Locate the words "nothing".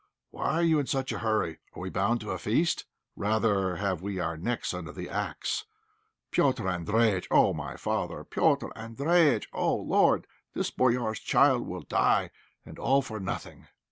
13.19-13.67